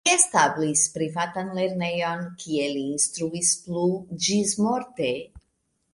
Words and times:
Li 0.07 0.11
establis 0.17 0.85
privatan 0.93 1.51
lernejon, 1.57 2.25
kie 2.45 2.65
li 2.79 2.83
instruis 2.95 3.53
plu 3.67 3.87
ĝismorte. 4.29 5.13